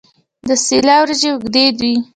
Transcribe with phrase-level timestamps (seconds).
[0.47, 1.93] د سیله وریجې اوږدې وي.